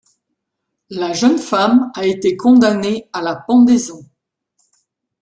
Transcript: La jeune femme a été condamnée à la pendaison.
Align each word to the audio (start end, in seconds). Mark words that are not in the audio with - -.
La 0.89 1.13
jeune 1.13 1.37
femme 1.37 1.91
a 1.95 2.07
été 2.07 2.35
condamnée 2.35 3.07
à 3.13 3.21
la 3.21 3.35
pendaison. 3.35 4.01